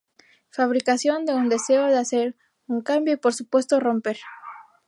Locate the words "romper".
3.79-4.17